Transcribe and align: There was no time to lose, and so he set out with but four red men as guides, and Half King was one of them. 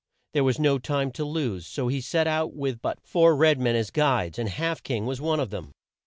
There 0.33 0.43
was 0.43 0.57
no 0.57 0.79
time 0.79 1.11
to 1.11 1.23
lose, 1.23 1.65
and 1.65 1.65
so 1.65 1.87
he 1.87 2.01
set 2.01 2.25
out 2.25 2.55
with 2.55 2.81
but 2.81 2.99
four 3.05 3.35
red 3.35 3.59
men 3.59 3.75
as 3.75 3.91
guides, 3.91 4.39
and 4.39 4.49
Half 4.49 4.81
King 4.81 5.05
was 5.05 5.21
one 5.21 5.39
of 5.39 5.51
them. 5.51 5.73